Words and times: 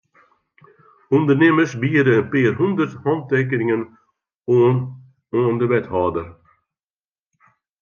Undernimmers 1.15 1.71
biede 1.81 2.13
in 2.21 2.25
pear 2.31 2.53
hûndert 2.61 2.93
hantekeningen 3.05 3.81
oan 4.55 4.77
oan 5.39 5.55
de 5.59 5.65
wethâlder. 5.71 6.27